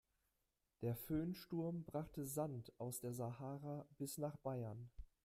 [0.81, 4.89] Der Föhnsturm brachte Sand aus der Sahara bis nach Bayern.